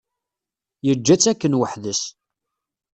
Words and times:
Yeǧǧa-tt 0.85 1.31
akken 1.31 1.57
weḥd-s. 1.59 2.01